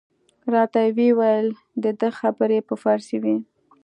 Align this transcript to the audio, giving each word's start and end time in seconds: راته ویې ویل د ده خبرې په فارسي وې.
راته 0.53 0.81
ویې 0.95 1.09
ویل 1.19 1.47
د 1.83 1.85
ده 1.99 2.09
خبرې 2.19 2.59
په 2.67 2.73
فارسي 2.83 3.17
وې. 3.23 3.37